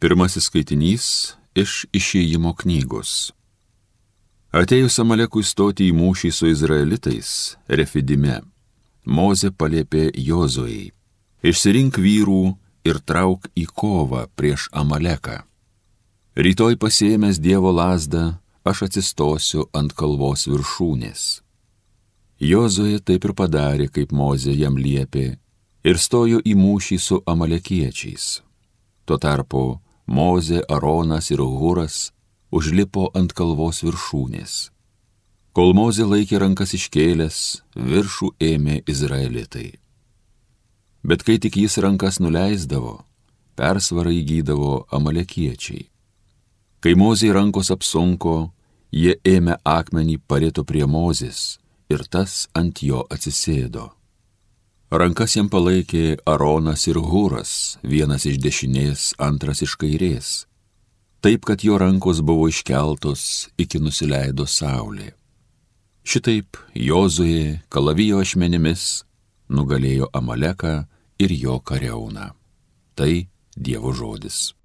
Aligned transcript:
Pirmasis 0.00 0.46
skaitinys 0.48 1.06
iš 1.52 1.82
išėjimo 1.92 2.54
knygos. 2.56 3.34
Atėjus 4.56 4.94
Amalekui 5.02 5.42
stoti 5.44 5.90
į 5.90 5.96
mūšį 5.98 6.30
su 6.32 6.46
izraelitais, 6.48 7.32
Refidime, 7.68 8.38
Moze 9.04 9.50
paliepė 9.52 10.06
Jozujai, 10.16 10.86
išsirink 11.44 11.98
vyrų 12.00 12.54
ir 12.88 13.00
trauk 13.04 13.44
į 13.52 13.66
kovą 13.82 14.22
prieš 14.40 14.70
Amaleką. 14.72 15.42
Rytoj 16.32 16.78
pasėmęs 16.80 17.36
Dievo 17.36 17.68
lasdą, 17.68 18.40
aš 18.64 18.86
atsistosiu 18.88 19.66
ant 19.76 19.92
kalvos 19.92 20.46
viršūnės. 20.48 21.26
Jozoje 22.40 23.04
taip 23.04 23.28
ir 23.28 23.36
padarė, 23.36 23.90
kaip 23.92 24.16
Moze 24.16 24.56
jam 24.56 24.80
liepė, 24.80 25.36
ir 25.84 26.00
stojo 26.00 26.40
į 26.40 26.56
mūšį 26.56 27.00
su 27.10 27.20
amalekiečiais. 27.28 28.32
Tuo 29.04 29.20
tarpu 29.20 29.76
Mozė, 30.10 30.64
Aronas 30.66 31.30
ir 31.30 31.38
Huras 31.38 32.10
užlipo 32.50 33.10
ant 33.14 33.30
kalvos 33.30 33.84
viršūnės. 33.86 34.54
Kol 35.54 35.70
Mozė 35.78 36.06
laikė 36.06 36.40
rankas 36.42 36.74
iškėlęs, 36.74 37.38
viršų 37.74 38.32
ėmė 38.42 38.80
izraelitai. 38.90 39.68
Bet 41.06 41.22
kai 41.26 41.38
tik 41.42 41.60
jis 41.62 41.78
rankas 41.82 42.18
nuleisdavo, 42.18 42.96
persvarą 43.54 44.10
įgydavo 44.14 44.72
amalekiečiai. 44.98 45.86
Kai 46.82 46.96
Mozė 46.98 47.30
rankos 47.36 47.70
apsunko, 47.70 48.50
jie 48.90 49.14
ėmė 49.22 49.60
akmenį 49.62 50.18
parėto 50.26 50.66
prie 50.66 50.86
Mozės 50.90 51.60
ir 51.90 52.02
tas 52.10 52.48
ant 52.54 52.82
jo 52.82 53.06
atsisėdo. 53.14 53.92
Rankas 54.90 55.36
jam 55.36 55.46
palaikė 55.46 56.16
Aronas 56.26 56.88
ir 56.90 56.96
Huras, 56.98 57.78
vienas 57.86 58.24
iš 58.26 58.40
dešinės, 58.42 59.12
antras 59.22 59.62
iš 59.62 59.76
kairės, 59.78 60.30
taip 61.22 61.46
kad 61.46 61.62
jo 61.62 61.76
rankos 61.78 62.18
buvo 62.26 62.48
iškeltos 62.50 63.22
iki 63.54 63.78
nusileido 63.78 64.48
saulė. 64.50 65.12
Šitaip 66.02 66.58
Jozuje 66.74 67.60
kalavijo 67.70 68.18
ašmenimis 68.18 69.04
nugalėjo 69.46 70.10
Amaleką 70.10 70.74
ir 71.22 71.36
jo 71.38 71.60
kareuną. 71.62 72.32
Tai 72.98 73.12
Dievo 73.54 73.94
žodis. 73.94 74.56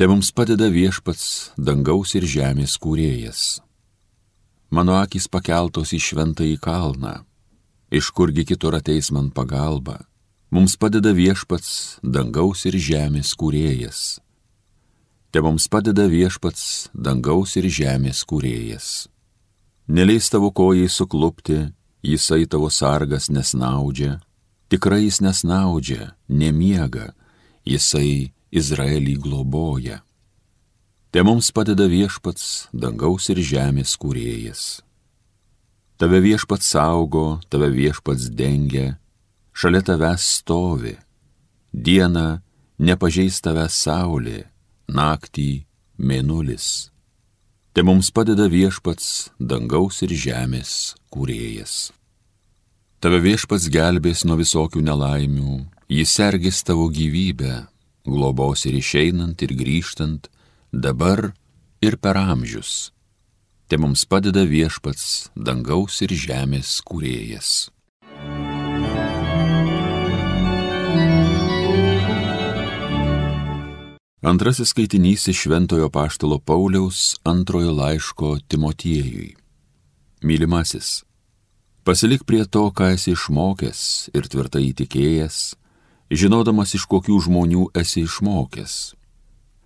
Te 0.00 0.08
mums 0.08 0.32
padeda 0.32 0.72
viešpats 0.72 1.52
dangaus 1.60 2.16
ir 2.16 2.24
žemės 2.24 2.80
kūrėjas 2.80 3.58
Mano 4.70 4.98
akis 5.00 5.28
pakeltos 5.32 5.94
į 5.96 6.00
šventąjį 6.10 6.58
kalną. 6.60 7.22
Iš 7.88 8.10
kurgi 8.12 8.44
kitur 8.44 8.76
ateis 8.76 9.08
man 9.10 9.30
pagalba? 9.32 10.02
Mums 10.52 10.76
padeda 10.76 11.14
viešpats, 11.16 12.00
dangaus 12.04 12.66
ir 12.68 12.76
žemės 12.76 13.32
kūrėjas. 13.36 14.20
Te 15.32 15.40
mums 15.44 15.68
padeda 15.68 16.06
viešpats, 16.08 16.88
dangaus 16.92 17.56
ir 17.60 17.68
žemės 17.68 18.24
kūrėjas. 18.28 19.08
Neleis 19.88 20.28
tavo 20.32 20.50
kojai 20.52 20.88
suklupti, 20.88 21.58
jisai 22.04 22.44
tavo 22.44 22.68
sargas 22.72 23.28
nesnaudžia, 23.32 24.18
tikrai 24.68 25.04
jis 25.04 25.20
nesnaudžia, 25.24 26.12
nemiega, 26.28 27.14
jisai 27.64 28.32
Izraelį 28.52 29.16
globoja. 29.20 30.02
Te 31.10 31.22
mums 31.24 31.48
padeda 31.56 31.86
viešpats, 31.88 32.68
dangaus 32.72 33.30
ir 33.32 33.40
žemės 33.40 33.94
kūrėjas. 33.96 34.82
Tave 35.98 36.20
viešpats 36.20 36.68
saugo, 36.74 37.40
tave 37.48 37.70
viešpats 37.72 38.28
dengia, 38.36 38.98
šalia 39.56 39.80
tavęs 39.88 40.26
stovi. 40.36 40.98
Diena 41.72 42.42
nepažeis 42.78 43.40
tavęs 43.40 43.80
saulė, 43.86 44.44
naktį 44.86 45.64
mėnulis. 45.96 46.90
Te 47.72 47.82
mums 47.82 48.12
padeda 48.12 48.46
viešpats, 48.52 49.30
dangaus 49.40 50.02
ir 50.04 50.12
žemės 50.12 50.94
kūrėjas. 51.08 51.90
Tave 53.00 53.22
viešpats 53.24 53.68
gelbės 53.72 54.26
nuo 54.28 54.36
visokių 54.38 54.84
nelaimių, 54.84 55.60
jis 55.88 56.14
sergės 56.20 56.64
tavo 56.66 56.88
gyvybę, 56.92 57.64
globos 58.04 58.66
ir 58.68 58.76
išeinant 58.76 59.40
ir 59.46 59.54
grįžtant, 59.56 60.28
dabar 60.72 61.32
ir 61.80 61.96
per 61.96 62.16
amžius. 62.16 62.92
Te 63.68 63.76
mums 63.76 64.04
padeda 64.04 64.44
viešpats 64.48 65.30
dangaus 65.36 66.00
ir 66.04 66.12
žemės 66.12 66.78
kūrėjas. 66.84 67.68
Antrasis 74.28 74.72
skaitinys 74.74 75.28
iš 75.30 75.44
Šventojo 75.44 75.88
Paštalo 75.94 76.40
Pauliaus 76.40 77.16
antrojo 77.24 77.72
laiško 77.72 78.38
Timotiejui. 78.48 79.36
Mylimasis, 80.20 81.04
pasilik 81.86 82.24
prie 82.26 82.42
to, 82.44 82.66
ką 82.74 82.90
esi 82.96 83.14
išmokęs 83.14 84.10
ir 84.12 84.26
tvirtai 84.26 84.66
įtikėjęs, 84.72 85.54
žinodamas 86.10 86.74
iš 86.74 86.88
kokių 86.90 87.20
žmonių 87.28 87.68
esi 87.78 88.02
išmokęs 88.08 88.98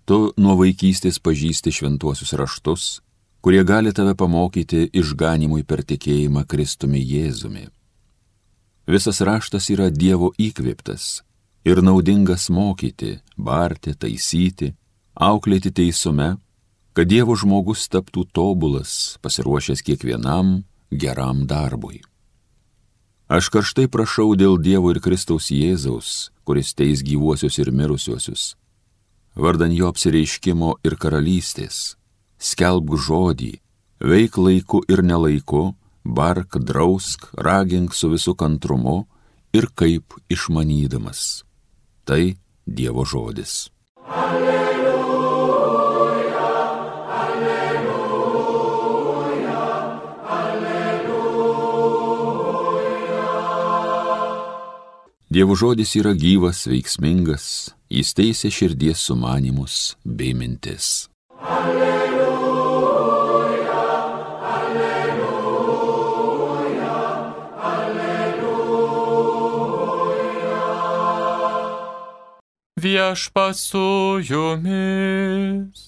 Tu 0.03 0.17
nuo 0.35 0.57
vaikystės 0.59 1.15
pažįsti 1.23 1.71
šventuosius 1.71 2.33
raštus, 2.35 2.85
kurie 3.39 3.61
gali 3.63 3.93
tave 3.95 4.11
pamokyti 4.19 4.89
išganimui 4.91 5.63
per 5.63 5.79
tikėjimą 5.87 6.43
Kristumi 6.43 6.99
Jėzumi. 6.99 7.69
Visas 8.83 9.21
raštas 9.23 9.69
yra 9.71 9.87
Dievo 9.87 10.33
įkvėptas 10.35 11.21
ir 11.63 11.79
naudingas 11.79 12.49
mokyti, 12.51 13.21
barti, 13.37 13.93
taisyti, 13.95 14.73
auklėti 15.15 15.71
teisume, 15.71 16.33
kad 16.91 17.07
Dievo 17.07 17.37
žmogus 17.39 17.85
taptų 17.87 18.25
tobulas, 18.35 19.15
pasiruošęs 19.23 19.85
kiekvienam 19.87 20.65
geram 20.91 21.45
darbui. 21.47 22.01
Aš 23.31 23.47
karštai 23.55 23.87
prašau 23.87 24.33
dėl 24.35 24.59
Dievo 24.59 24.91
ir 24.91 24.99
Kristaus 24.99 25.47
Jėzaus, 25.47 26.33
kuris 26.43 26.75
teis 26.75 26.99
gyvuosius 27.07 27.55
ir 27.63 27.71
mirusiuosius 27.71 28.51
vardan 29.35 29.73
jo 29.73 29.89
apsireiškimo 29.91 30.77
ir 30.85 30.97
karalystės. 30.99 31.95
Skelbk 32.39 32.97
žodį, 33.07 33.53
veik 34.03 34.37
laiku 34.37 34.83
ir 34.91 35.03
nelaiku, 35.03 35.73
bark, 36.03 36.59
drausk, 36.59 37.29
ragink 37.37 37.95
su 37.95 38.11
visų 38.11 38.35
kantrumu 38.35 39.03
ir 39.53 39.69
kaip 39.75 40.17
išmanydamas. 40.29 41.43
Tai 42.05 42.35
Dievo 42.63 43.03
žodis. 43.03 43.69
Alleluja, 44.07 44.52
Dievo 55.33 55.55
žodis 55.57 55.95
yra 55.97 56.11
gyvas, 56.13 56.59
veiksmingas 56.69 57.73
jis 57.89 58.13
teisė 58.13 58.51
širdies 58.53 59.01
sumanimus 59.07 59.97
bei 60.05 60.33
mintis. 60.37 61.09
Alleluja, 61.41 62.93
alleluja, 64.53 65.73
alleluja. 67.71 69.33
Viešpas 72.85 73.57
su 73.73 73.87
jumis. 74.29 75.79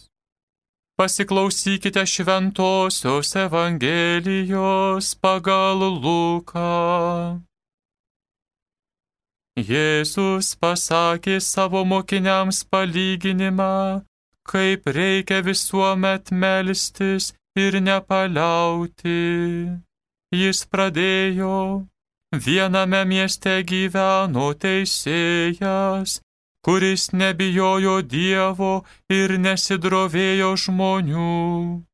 Pasiklausykite 0.97 2.03
šventosios 2.09 3.29
Evangelijos 3.45 5.13
pagal 5.21 5.79
Luką. 6.01 7.45
Jėzus 9.55 10.51
pasakė 10.59 11.39
savo 11.39 11.85
mokiniams 11.87 12.65
palyginimą, 12.67 14.03
kaip 14.43 14.83
reikia 14.97 15.39
visuomet 15.45 16.31
melstis 16.31 17.31
ir 17.55 17.79
nepaliauti. 17.79 19.15
Jis 20.35 20.59
pradėjo, 20.67 21.87
viename 22.35 23.01
mieste 23.07 23.63
gyveno 23.63 24.51
teisėjas, 24.59 26.19
kuris 26.67 27.13
nebijojo 27.15 28.01
Dievo 28.03 28.83
ir 29.07 29.37
nesidrovėjo 29.39 30.51
žmonių. 30.65 31.85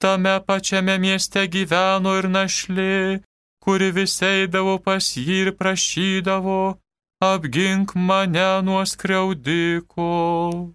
Tame 0.00 0.34
pačiame 0.48 0.96
mieste 0.96 1.44
gyveno 1.44 2.16
ir 2.16 2.32
našlė, 2.32 3.20
kuri 3.60 3.92
vis 3.92 4.16
eidavo 4.22 4.78
pas 4.80 5.12
jį 5.12 5.38
ir 5.44 5.52
prašydavo, 5.60 6.78
apgink 7.20 7.94
mane 7.94 8.62
nuo 8.62 8.84
skriaudiko. 8.86 10.74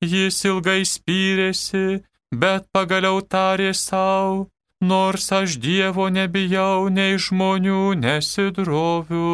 Jis 0.00 0.44
ilgai 0.46 0.84
spyrėsi, 0.86 2.02
bet 2.32 2.68
pagaliau 2.72 3.20
tarė 3.20 3.74
savo, 3.74 4.48
nors 4.80 5.32
aš 5.32 5.58
Dievo 5.58 6.08
nebijau, 6.08 6.88
nei 6.88 7.18
žmonių 7.18 7.94
nesidroviu. 7.98 9.26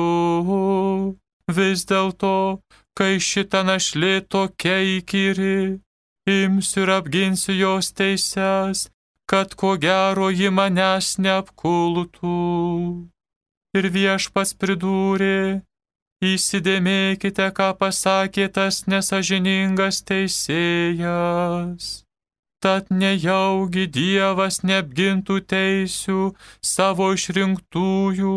Vis 1.56 1.84
dėlto, 1.84 2.60
kai 2.96 3.20
šita 3.20 3.62
našlė 3.68 4.24
tokia 4.24 4.78
įkyri, 4.96 5.80
imsiu 6.24 6.82
ir 6.86 6.90
apginsiu 6.96 7.52
jos 7.52 7.92
teises, 7.92 8.88
kad 9.28 9.54
ko 9.54 9.76
gero 9.76 10.30
ji 10.32 10.48
manęs 10.48 11.18
neapkultų. 11.20 12.40
Ir 13.74 13.84
viešpas 13.90 14.54
pridūrė, 14.56 15.60
Įsidėmėkite, 16.22 17.50
ką 17.56 17.74
pasakė 17.80 18.48
tas 18.54 18.86
nesažiningas 18.86 20.02
teisėjas. 20.06 22.04
Tad 22.64 22.88
nejaugi 22.88 23.84
Dievas 23.92 24.62
neapgintų 24.64 25.34
teisių 25.52 26.20
savo 26.64 27.10
išrinktųjų, 27.12 28.36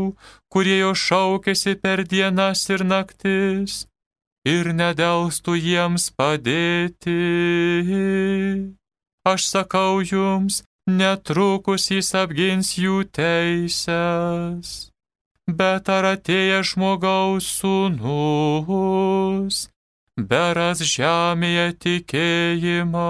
kurie 0.51 0.79
jo 0.81 0.91
šaukėsi 0.91 1.77
per 1.79 2.03
dienas 2.03 2.65
ir 2.74 2.83
naktis, 2.83 3.85
ir 4.44 4.74
nedelstų 4.75 5.56
jiems 5.56 6.09
padėti. 6.19 7.15
Aš 9.31 9.47
sakau 9.53 10.03
jums, 10.03 10.63
netrukus 10.88 11.88
jis 11.95 12.12
apgins 12.15 12.75
jų 12.75 13.06
teisės. 13.15 14.91
Bet 15.47 15.88
ar 15.88 16.03
atėjęs 16.03 16.73
žmogaus 16.73 17.45
sūnus, 17.61 19.59
beras 20.19 20.81
žemėje 20.83 21.71
tikėjimą? 21.85 23.05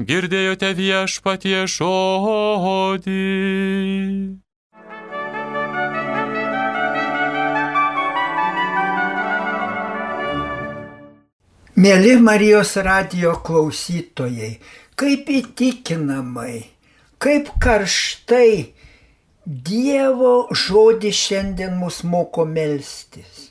Girdėjote 0.00 0.72
viešpatie 0.72 1.66
žodį. 1.68 3.20
Mėly 11.76 12.16
Marijos 12.24 12.72
radio 12.80 13.36
klausytojai, 13.44 14.54
kaip 14.96 15.28
įtikinamai, 15.28 16.64
kaip 17.20 17.52
karštai 17.60 18.79
Dievo 19.50 20.46
žodis 20.54 21.16
šiandien 21.18 21.72
mus 21.74 22.04
moko 22.06 22.44
melstis. 22.46 23.48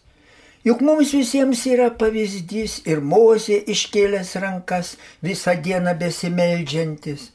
Juk 0.64 0.80
mums 0.88 1.10
visiems 1.12 1.66
yra 1.68 1.90
pavyzdys 2.00 2.78
ir 2.88 3.02
mozė 3.04 3.58
iškėlęs 3.74 4.32
rankas 4.40 4.94
visą 5.20 5.58
dieną 5.60 5.98
besimeldžiantis. 6.00 7.26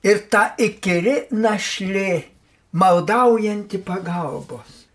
Ir 0.00 0.22
ta 0.32 0.54
įkyri 0.56 1.26
našlė, 1.44 2.22
maldaujanti 2.72 3.82
pagalbos. 3.84 4.86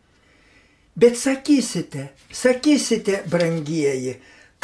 Bet 0.98 1.22
sakysite, 1.22 2.08
sakysite, 2.34 3.22
brangieji, 3.30 4.16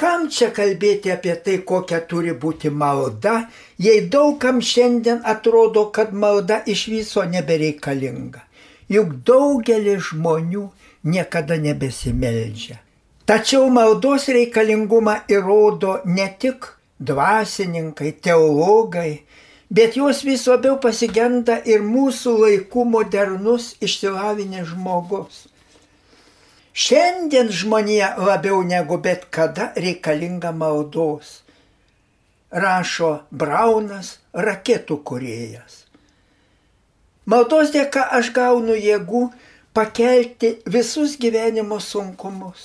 Kam 0.02 0.24
čia 0.34 0.48
kalbėti 0.50 1.12
apie 1.14 1.36
tai, 1.46 1.60
kokia 1.72 2.00
turi 2.10 2.32
būti 2.44 2.72
malda, 2.74 3.34
jei 3.78 4.08
daugam 4.14 4.58
šiandien 4.58 5.20
atrodo, 5.34 5.84
kad 5.94 6.10
malda 6.24 6.58
iš 6.74 6.88
viso 6.90 7.22
nebereikalinga. 7.34 8.42
Juk 8.90 9.12
daugelis 9.28 10.08
žmonių 10.08 10.64
niekada 11.06 11.60
nebesimeldžia. 11.62 12.80
Tačiau 13.30 13.70
maldos 13.70 14.26
reikalingumą 14.34 15.20
įrodo 15.30 16.00
ne 16.10 16.26
tik 16.42 16.66
dvasininkai, 16.98 18.16
teologai, 18.26 19.22
bet 19.70 20.02
jos 20.02 20.26
vis 20.26 20.48
labiau 20.50 20.82
pasigenda 20.82 21.62
ir 21.62 21.86
mūsų 21.86 22.36
laikų 22.42 22.90
modernus 22.98 23.76
išsilavinęs 23.86 24.74
žmogus. 24.74 25.46
Šiandien 26.82 27.50
žmonija 27.54 28.08
labiau 28.18 28.62
negu 28.66 28.98
bet 29.06 29.26
kada 29.36 29.68
reikalinga 29.84 30.50
maldos, 30.62 31.34
rašo 32.64 33.10
Braunas, 33.42 34.16
raketų 34.48 34.98
kuriejas. 35.10 35.76
Maldos 37.30 37.70
dėka 37.76 38.08
aš 38.18 38.32
gaunu 38.38 38.78
jėgų 38.80 39.22
pakelti 39.78 40.52
visus 40.78 41.14
gyvenimo 41.22 41.78
sunkumus, 41.90 42.64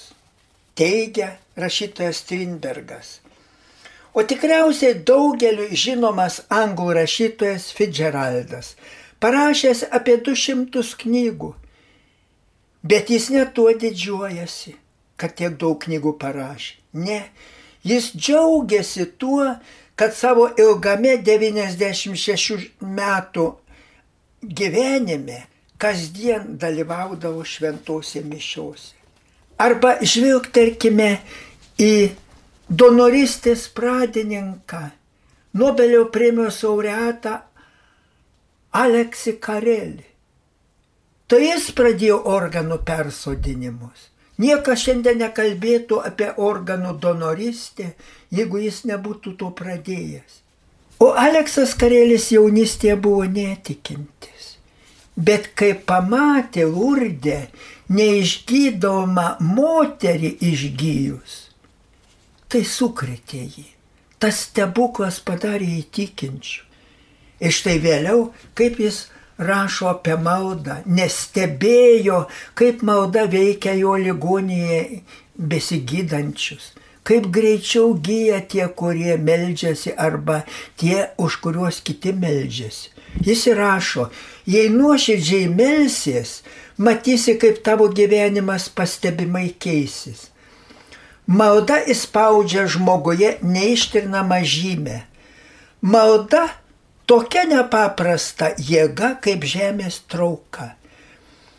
teigia 0.80 1.28
rašytojas 1.66 2.22
Strindbergas. 2.24 3.12
O 4.16 4.24
tikriausiai 4.24 4.96
daugeliu 5.12 5.68
žinomas 5.84 6.40
anglų 6.62 6.96
rašytojas 7.02 7.68
Fitzgeraldas, 7.76 8.72
parašęs 9.20 9.86
apie 10.00 10.16
200 10.30 10.88
knygų 11.04 11.52
Bet 12.86 13.10
jis 13.10 13.30
netuo 13.34 13.72
didžiuojasi, 13.74 14.76
kad 15.18 15.34
tiek 15.38 15.56
daug 15.58 15.78
knygų 15.82 16.12
parašė. 16.22 16.76
Ne, 17.02 17.20
jis 17.86 18.12
džiaugiasi 18.14 19.08
tuo, 19.20 19.48
kad 19.96 20.14
savo 20.14 20.48
ilgame 20.60 21.16
96 21.24 22.68
metų 22.80 23.46
gyvenime 24.42 25.40
kasdien 25.80 26.56
dalyvaudavo 26.60 27.44
šventose 27.44 28.22
mišiuose. 28.24 28.94
Arba 29.58 29.96
žvilgterkime 30.04 31.10
į 31.80 31.92
donoristės 32.68 33.68
pradininką, 33.72 34.90
Nobelio 35.56 36.02
premijos 36.12 36.58
laureatą 36.66 37.38
Aleksį 38.76 39.32
Karelį. 39.40 40.04
Tai 41.26 41.40
jis 41.42 41.70
pradėjo 41.74 42.20
organų 42.30 42.78
persodinimus. 42.86 44.10
Niekas 44.38 44.82
šiandien 44.84 45.18
nekalbėtų 45.24 45.98
apie 46.04 46.28
organų 46.48 46.92
donoristę, 47.02 47.94
jeigu 48.30 48.60
jis 48.62 48.82
nebūtų 48.90 49.32
to 49.40 49.48
pradėjęs. 49.58 50.42
O 51.00 51.10
Aleksas 51.18 51.74
Karelis 51.76 52.28
jaunystėje 52.32 52.96
buvo 53.00 53.24
netikintis. 53.28 54.52
Bet 55.16 55.50
kai 55.56 55.72
pamatė 55.88 56.66
Lurdę 56.68 57.46
neišgydomą 57.88 59.26
moterį 59.40 60.30
išgyjus, 60.50 61.36
tai 62.52 62.62
sukretė 62.68 63.42
jį. 63.44 63.66
Tas 64.20 64.46
stebuklas 64.46 65.18
padarė 65.24 65.68
įtikinčių. 65.80 66.62
Ir 67.44 67.52
štai 67.52 67.76
vėliau, 67.84 68.30
kaip 68.56 68.78
jis 68.80 69.02
rašo 69.38 69.90
apie 69.92 70.16
maldą, 70.20 70.80
nestebėjo, 70.86 72.24
kaip 72.58 72.82
malda 72.86 73.26
veikia 73.30 73.76
jo 73.76 73.94
ligonėje 74.00 75.02
besigydančius, 75.36 76.72
kaip 77.06 77.28
greičiau 77.32 77.94
gyja 77.94 78.40
tie, 78.40 78.66
kurie 78.68 79.16
meldžiasi 79.20 79.94
arba 79.96 80.42
tie, 80.80 81.10
už 81.18 81.40
kuriuos 81.44 81.82
kiti 81.84 82.14
meldžiasi. 82.16 82.92
Jis 83.24 83.46
įrašo, 83.48 84.10
jei 84.48 84.68
nuoširdžiai 84.72 85.48
melsies, 85.48 86.40
matysi, 86.76 87.36
kaip 87.40 87.62
tavo 87.64 87.88
gyvenimas 87.88 88.68
pastebimai 88.68 89.54
keisis. 89.58 90.30
Malda 91.26 91.80
įspaudžia 91.90 92.66
žmoguje 92.70 93.38
neištirnamą 93.42 94.42
žymę. 94.46 95.00
Malda 95.82 96.44
tokia 97.06 97.44
nepaprasta 97.48 98.50
jėga 98.58 99.14
kaip 99.22 99.46
žemės 99.46 100.00
trauka. 100.10 100.74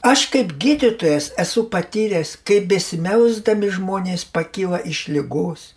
Aš 0.07 0.27
kaip 0.31 0.53
gydytojas 0.61 1.31
esu 1.41 1.65
patyręs, 1.71 2.35
kaip 2.47 2.67
besimelsdami 2.71 3.71
žmonės 3.75 4.27
pakyla 4.31 4.79
iš 4.85 5.07
lygos, 5.11 5.71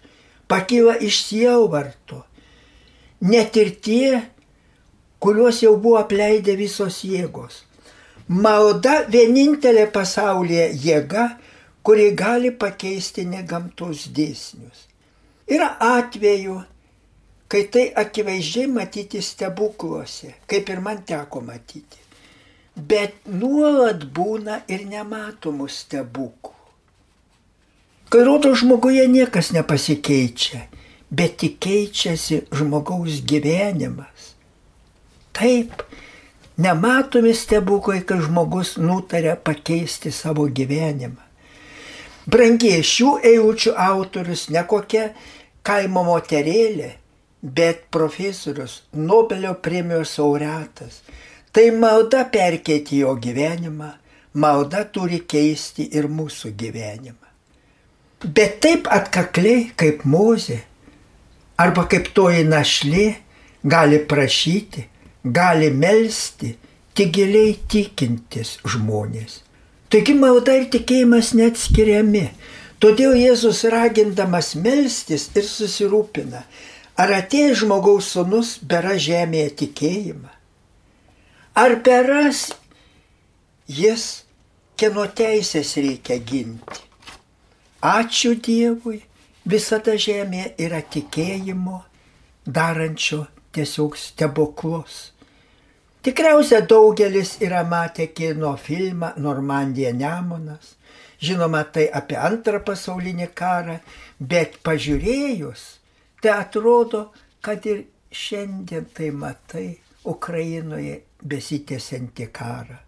pakyla 0.50 0.98
iš 1.02 1.22
sielvarto. 1.28 2.20
Net 3.20 3.56
ir 3.60 3.72
tie, 3.84 4.20
kuriuos 5.20 5.62
jau 5.64 5.74
buvo 5.76 5.98
apleidę 6.00 6.54
visos 6.58 7.00
jėgos. 7.04 7.64
Malda 8.28 9.00
vienintelė 9.10 9.88
pasaulyje 9.90 10.68
jėga, 10.84 11.26
kuri 11.82 12.10
gali 12.14 12.52
pakeisti 12.54 13.24
negamtos 13.26 14.06
dėsnius. 14.14 14.86
Yra 15.50 15.72
atveju, 15.82 16.60
kai 17.50 17.64
tai 17.72 17.88
akivaizdžiai 18.02 18.70
matyti 18.70 19.22
stebukluose, 19.22 20.36
kaip 20.46 20.68
ir 20.70 20.80
man 20.84 21.02
teko 21.06 21.42
matyti. 21.42 21.98
Bet 22.76 23.26
nuolat 23.26 24.04
būna 24.14 24.60
ir 24.70 24.86
nematomų 24.86 25.66
stebuklų. 25.66 26.54
Kai 28.10 28.22
rodo 28.26 28.52
žmoguje 28.58 29.02
niekas 29.10 29.50
nepasikeičia, 29.54 30.62
bet 31.10 31.36
tik 31.42 31.58
keičiasi 31.62 32.44
žmogaus 32.54 33.20
gyvenimas. 33.26 34.32
Taip, 35.34 35.82
nematomi 36.58 37.34
stebuklai, 37.34 38.00
kai 38.06 38.20
žmogus 38.22 38.76
nutarė 38.78 39.34
pakeisti 39.38 40.14
savo 40.14 40.46
gyvenimą. 40.46 41.26
Brangiai 42.30 42.82
šių 42.86 43.12
eilučių 43.26 43.74
autorius 43.74 44.48
ne 44.54 44.62
kokia 44.70 45.10
kaimo 45.66 46.02
moterėlė, 46.06 46.90
bet 47.42 47.86
profesorius, 47.90 48.82
Nobelio 48.92 49.54
premijos 49.54 50.18
laureatas. 50.18 51.00
Tai 51.52 51.70
malda 51.70 52.24
perkeiti 52.30 53.00
jo 53.02 53.16
gyvenimą, 53.16 53.90
malda 54.34 54.84
turi 54.84 55.22
keisti 55.26 55.88
ir 55.98 56.06
mūsų 56.06 56.52
gyvenimą. 56.56 57.30
Bet 58.24 58.60
taip 58.60 58.86
atkakliai 58.92 59.70
kaip 59.80 60.04
mozė 60.04 60.60
arba 61.58 61.86
kaip 61.88 62.12
toji 62.14 62.44
našlė 62.44 63.06
gali 63.64 63.98
prašyti, 64.08 64.84
gali 65.24 65.70
melstį 65.72 66.54
tik 66.94 67.12
giliai 67.16 67.54
tikintis 67.68 68.58
žmonės. 68.68 69.40
Taigi 69.90 70.14
malda 70.14 70.54
ir 70.60 70.68
tikėjimas 70.70 71.32
neatskiriami. 71.34 72.28
Todėl 72.80 73.16
Jėzus 73.18 73.64
ragindamas 73.68 74.54
melstis 74.56 75.26
ir 75.36 75.44
susirūpina, 75.44 76.44
ar 77.00 77.12
atėjo 77.16 77.54
žmogaus 77.62 78.10
sunus 78.14 78.56
bera 78.72 78.96
žemėje 79.00 79.50
tikėjimą. 79.62 80.32
Ar 81.60 81.76
beras 81.86 82.50
jis, 83.70 84.04
kieno 84.76 85.06
teisės 85.20 85.76
reikia 85.80 86.18
ginti. 86.30 86.84
Ačiū 87.80 88.34
Dievui, 88.36 88.98
visada 89.48 89.94
žemė 89.96 90.50
yra 90.60 90.82
tikėjimo, 90.84 91.80
darančio 92.44 93.22
tiesiog 93.56 93.96
stebuklus. 93.96 95.00
Tikriausia 96.04 96.60
daugelis 96.64 97.38
yra 97.44 97.64
matę 97.64 98.10
kino 98.12 98.54
filmą 98.56 99.14
Normandija 99.16 99.92
Nemonas. 99.96 100.76
Žinoma, 101.20 101.64
tai 101.72 101.88
apie 101.92 102.16
antrą 102.16 102.62
pasaulinį 102.64 103.26
karą, 103.36 103.80
bet 104.20 104.56
pažiūrėjus, 104.64 105.79
tai 106.20 106.36
atrodo, 106.36 107.10
kad 107.40 107.64
ir 107.66 107.84
šiandien 108.12 108.86
tai 108.94 109.10
matai 109.10 109.68
Ukrainoje 110.04 111.00
besitėsianti 111.22 112.26
karą. 112.32 112.78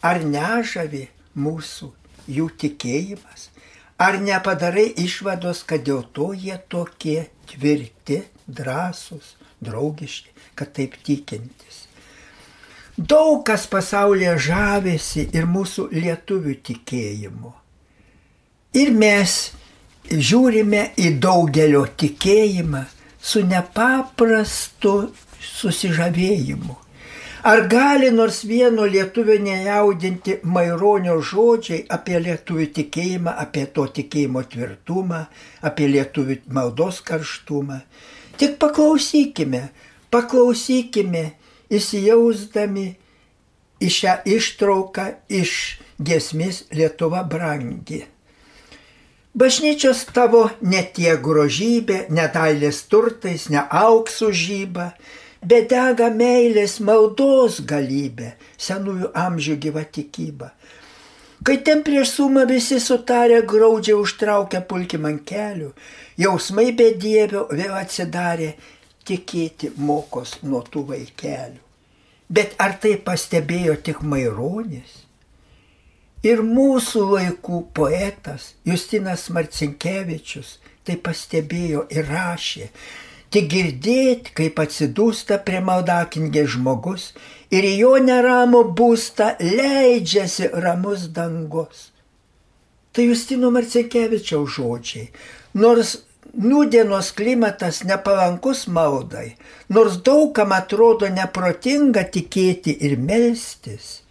Ar 0.06 0.22
nežavi 0.24 1.08
mūsų 1.38 1.92
jų 2.30 2.48
tikėjimas? 2.62 3.50
Ar 3.98 4.20
nepadarai 4.22 4.92
išvados, 5.02 5.64
kad 5.66 5.82
dėl 5.88 6.04
to 6.14 6.30
jie 6.38 6.58
tokie 6.70 7.30
tvirti, 7.50 8.22
drąsūs, 8.46 9.34
draugiški, 9.66 10.30
kad 10.56 10.74
taip 10.78 10.98
tikintis. 11.04 11.88
Daug 12.98 13.44
kas 13.46 13.68
pasaulyje 13.70 14.36
žavėsi 14.48 15.28
ir 15.34 15.46
mūsų 15.50 15.90
lietuvių 15.94 16.56
tikėjimu. 16.70 17.54
Ir 18.78 18.94
mes 18.94 19.36
žiūrime 20.10 20.92
į 20.98 21.12
daugelio 21.22 21.86
tikėjimą 21.98 22.84
su 23.22 23.44
nepaprastu 23.46 24.96
susižavėjimu. 25.42 26.78
Ar 27.48 27.62
gali 27.72 28.10
nors 28.12 28.42
vieno 28.44 28.84
lietuvio 28.92 29.38
nejaudinti 29.40 30.34
Maironio 30.44 31.14
žodžiai 31.24 31.86
apie 31.96 32.18
lietuvių 32.20 32.66
tikėjimą, 32.76 33.32
apie 33.44 33.62
to 33.72 33.86
tikėjimo 33.98 34.42
tvirtumą, 34.52 35.22
apie 35.70 35.86
lietuvių 35.94 36.36
maldos 36.58 36.98
karštumą? 37.08 37.78
Tik 38.36 38.58
paklausykime, 38.60 39.62
paklausykime, 40.12 41.22
įsijausdami 41.72 42.84
į 43.80 43.92
šią 43.96 44.16
ištrauką 44.34 45.06
iš 45.40 45.54
gesmės 46.04 46.66
Lietuva 46.76 47.22
brangi. 47.24 48.02
Bažnyčios 49.38 50.04
tavo 50.12 50.50
ne 50.60 50.84
tie 51.00 51.16
grožybė, 51.16 52.10
nedailės 52.12 52.82
turtais, 52.92 53.48
ne 53.54 53.64
auksų 53.64 54.34
žyba, 54.36 54.90
bet 55.42 55.70
dega 55.72 56.10
meilės 56.14 56.80
maldos 56.80 57.62
galybė, 57.68 58.34
senųjų 58.58 59.12
amžių 59.14 59.58
gyva 59.66 59.84
tikyba. 59.84 60.52
Kai 61.46 61.60
ten 61.64 61.84
prieš 61.86 62.16
sumą 62.18 62.48
visi 62.50 62.80
sutarę 62.82 63.44
graudžiai 63.46 63.96
užtraukia 64.02 64.64
pulkim 64.66 65.06
ant 65.06 65.22
kelių, 65.30 65.70
jausmai 66.18 66.72
be 66.76 66.90
dievio 66.98 67.46
vėl 67.52 67.76
atsidarė, 67.78 68.56
tikėti 69.08 69.72
mokos 69.78 70.40
nuo 70.44 70.64
tų 70.66 70.84
vaikelių. 70.90 71.62
Bet 72.28 72.58
ar 72.60 72.76
tai 72.82 72.98
pastebėjo 73.00 73.78
tik 73.86 74.02
Maironis? 74.04 75.04
Ir 76.26 76.42
mūsų 76.44 77.04
laikų 77.14 77.62
poetas 77.78 78.50
Justinas 78.68 79.30
Marcinkievičius 79.32 80.58
tai 80.84 80.98
pastebėjo 81.04 81.86
ir 81.94 82.10
rašė, 82.10 82.68
tik 83.34 83.50
girdėti, 83.52 84.34
kaip 84.38 84.60
atsidūsta 84.64 85.40
prie 85.48 85.60
maldakingė 85.64 86.46
žmogus 86.54 87.12
ir 87.52 87.68
į 87.68 87.74
jo 87.82 87.94
neramų 88.04 88.64
būstą 88.78 89.34
leidžiasi 89.42 90.52
ramus 90.66 91.08
dangus. 91.16 91.90
Tai 92.94 93.06
Justino 93.06 93.52
Marcinkievičiaus 93.54 94.56
žodžiai. 94.56 95.10
Nors 95.54 95.98
nūdienos 96.38 97.12
klimatas 97.18 97.84
nepalankus 97.88 98.66
maldai, 98.68 99.36
nors 99.70 100.00
daugam 100.06 100.54
atrodo 100.56 101.10
neprotinga 101.12 102.06
tikėti 102.14 102.76
ir 102.88 102.98
melstis, 103.00 104.02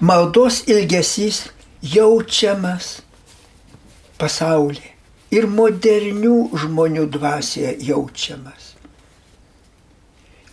maldos 0.00 0.62
ilgesys 0.68 1.46
jaučiamas 1.94 2.98
pasaulyje 4.20 4.95
ir 5.36 5.48
modernių 5.52 6.36
žmonių 6.62 7.06
dvasioje 7.16 7.74
jaučiamas. 7.90 8.72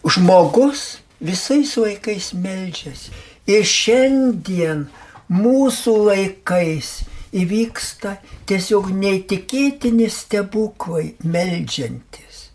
Žmogus 0.04 0.84
visais 1.24 1.72
laikais 1.80 2.34
melžiasi 2.36 3.14
ir 3.48 3.64
šiandien 3.68 4.88
mūsų 5.32 5.94
laikais 6.10 6.92
įvyksta 7.34 8.18
tiesiog 8.50 8.92
neįtikėtini 8.94 10.10
stebuklai 10.12 11.14
melžiantis. 11.24 12.50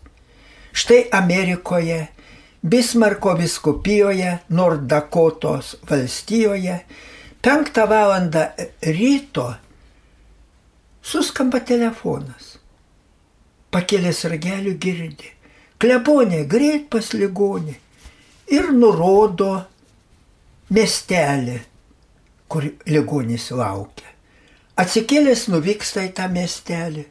Štai 0.71 1.07
Amerikoje, 1.11 2.05
Bismarko 2.59 3.33
viskupijoje, 3.39 4.33
Nordakotos 4.51 5.77
valstijoje, 5.89 6.75
penktą 7.41 7.85
valandą 7.87 8.49
ryto 8.83 9.53
suskamba 11.09 11.61
telefonas. 11.65 12.55
Pakėlęs 13.73 14.23
ragelių 14.29 14.75
girdi. 14.81 15.29
Klebonė, 15.79 16.43
greit 16.49 16.89
pas 16.91 17.13
ligonį. 17.15 17.75
Ir 18.49 18.71
nurodo 18.73 19.51
miestelį, 20.73 21.59
kur 22.49 22.65
ligonis 22.89 23.49
laukia. 23.53 24.09
Atsikėlęs 24.79 25.47
nuvyksta 25.53 26.05
į 26.07 26.11
tą 26.17 26.27
miestelį. 26.33 27.05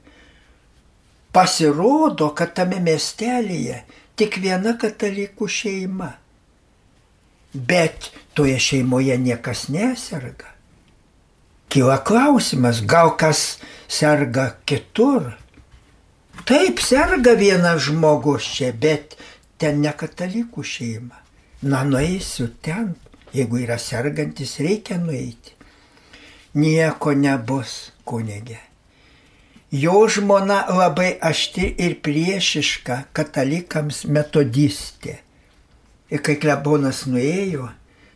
Pasirodo, 1.35 2.33
kad 2.35 2.55
tame 2.59 2.81
miestelėje 2.83 3.83
tik 4.19 4.41
viena 4.43 4.75
katalikų 4.81 5.47
šeima. 5.47 6.13
Bet 7.55 8.11
toje 8.35 8.59
šeimoje 8.61 9.19
niekas 9.21 9.69
neserga. 9.73 10.58
Kyla 11.69 11.99
klausimas, 12.05 12.81
gal 12.87 13.17
kas 13.21 13.59
serga 13.89 14.55
kitur. 14.67 15.35
Taip, 16.49 16.81
serga 16.81 17.35
vienas 17.37 17.85
žmogus 17.89 18.47
čia, 18.57 18.73
bet 18.73 19.19
ten 19.61 19.83
ne 19.85 19.93
katalikų 19.93 20.65
šeima. 20.65 21.21
Na, 21.69 21.83
nueisiu 21.85 22.49
ten, 22.63 22.95
jeigu 23.35 23.61
yra 23.67 23.77
sergantis, 23.83 24.57
reikia 24.63 24.97
nueiti 25.03 25.59
nieko 26.55 27.13
nebus. 27.13 27.93
kunigė. 28.09 28.57
Jo 29.69 30.07
žmona 30.09 30.63
labai 30.73 31.19
aštri 31.21 31.75
ir 31.77 31.99
priešiška 32.01 32.95
katalikams 33.13 34.07
metodistė. 34.09 35.19
Ir 36.09 36.23
kai 36.25 36.39
klebonas 36.41 37.03
nuėjo, 37.05 37.69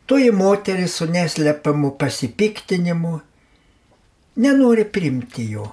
toji 0.09 0.30
moteris 0.32 0.97
su 0.97 1.11
neslepiamu 1.12 1.90
pasipiktinimu 2.00 3.21
nenori 4.37 4.85
primti 4.85 5.49
jo, 5.51 5.67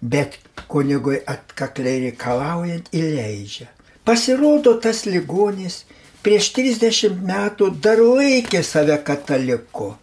bet 0.00 0.38
kunigui 0.70 1.20
atkakliai 1.26 2.06
reikalaujant 2.06 2.88
įleidžia. 2.96 3.68
Pasirodo, 4.06 4.76
tas 4.80 5.04
ligonis 5.06 5.82
prieš 6.22 6.52
30 6.56 7.22
metų 7.26 7.70
dar 7.82 8.00
laikė 8.02 8.62
save 8.62 8.98
kataliku. 9.06 9.94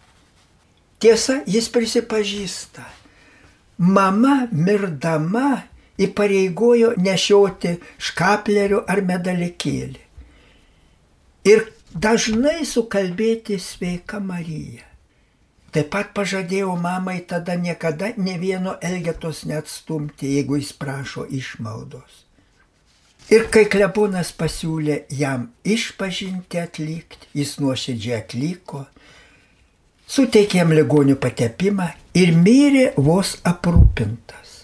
Tiesa, 1.00 1.40
jis 1.46 1.68
prisipažįsta. 1.72 2.84
Mama 3.78 4.44
mirdama 4.52 5.64
įpareigojo 6.00 6.94
nešioti 7.00 7.74
škaplerių 8.08 8.84
ar 8.88 9.02
medalikėlį. 9.08 10.00
Ir 11.44 11.66
dažnai 11.92 12.62
sukalbėti 12.64 13.58
sveika 13.60 14.20
Marija. 14.20 14.86
Taip 15.74 15.88
pat 15.90 16.12
pažadėjau 16.14 16.76
mamai 16.78 17.16
tada 17.26 17.56
niekada 17.58 18.12
ne 18.16 18.36
vieno 18.38 18.76
elgetos 18.78 19.42
neatstumti, 19.50 20.36
jeigu 20.36 20.60
jis 20.60 20.70
prašo 20.78 21.24
išmaldos. 21.26 22.20
Ir 23.34 23.48
kai 23.50 23.64
klebonas 23.72 24.30
pasiūlė 24.38 25.00
jam 25.18 25.48
išpažinti 25.64 26.60
atlikti, 26.60 27.26
jis 27.34 27.56
nuoširdžiai 27.58 28.20
atliko, 28.20 28.84
suteikė 30.06 30.60
jam 30.60 30.74
ligonių 30.76 31.16
patepimą 31.18 31.88
ir 32.20 32.34
mirė 32.36 32.92
vos 33.00 33.34
aprūpintas. 33.42 34.54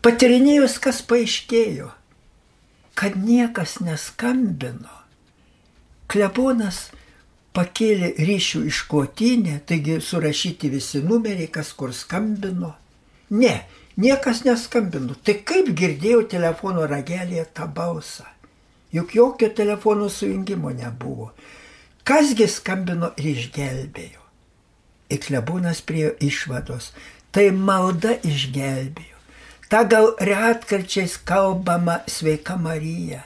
Patirinėjus, 0.00 0.78
kas 0.80 1.02
paaiškėjo, 1.10 1.90
kad 2.96 3.20
niekas 3.20 3.80
neskambino. 3.84 5.02
Klebonas 6.08 6.86
pakėlė 7.54 8.12
ryšių 8.18 8.64
išklotinę, 8.70 9.60
taigi 9.68 10.00
surašyti 10.02 10.70
visi 10.72 11.02
numeriai, 11.04 11.50
kas 11.54 11.72
kur 11.78 11.94
skambino. 11.94 12.74
Ne, 13.30 13.54
niekas 13.96 14.42
neskambino. 14.46 15.16
Tai 15.22 15.36
kaip 15.46 15.70
girdėjau 15.78 16.24
telefono 16.34 16.86
ragelėje 16.90 17.46
tą 17.54 17.68
balsą? 17.70 18.26
Juk 18.94 19.14
jokio 19.14 19.48
telefono 19.54 20.08
sujungimo 20.10 20.70
nebuvo. 20.74 21.32
Kasgi 22.06 22.46
skambino 22.50 23.14
ir 23.18 23.30
išgelbėjo. 23.32 24.22
Ir 25.10 25.20
klebūnas 25.22 25.80
prie 25.86 26.12
išvados. 26.22 26.92
Tai 27.34 27.48
malda 27.54 28.14
išgelbėjo. 28.22 29.18
Ta 29.70 29.82
gal 29.88 30.12
retkarčiais 30.20 31.16
kalbama 31.26 32.02
sveika 32.06 32.54
Marija. 32.60 33.24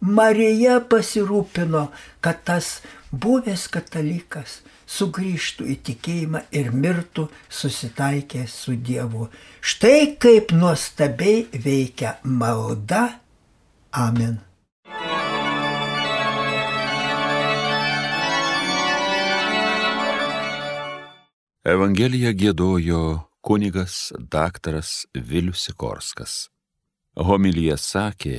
Marija 0.00 0.78
pasirūpino, 0.86 1.88
kad 2.22 2.42
tas 2.46 2.78
buvęs 3.10 3.66
katalikas 3.72 4.60
sugrįžtų 4.88 5.66
į 5.74 5.76
tikėjimą 5.88 6.42
ir 6.54 6.70
mirtų 6.72 7.28
susitaikę 7.50 8.46
su 8.48 8.76
Dievu. 8.76 9.28
Štai 9.60 10.14
kaip 10.22 10.54
nuostabiai 10.54 11.48
veikia 11.52 12.18
malda. 12.22 13.20
Amen. 13.92 14.38
Evangeliją 21.68 22.30
gėdojo 22.32 23.00
kunigas 23.44 24.12
daktaras 24.16 25.04
Vilius 25.12 25.66
Sikorskas. 25.66 26.46
Homilyje 27.18 27.76
sakė 27.76 28.38